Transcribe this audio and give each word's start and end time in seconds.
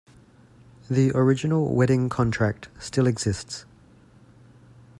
The 0.89 1.11
original 1.13 1.75
wedding 1.75 2.09
contract 2.09 2.69
still 2.79 3.05
exists. 3.05 3.65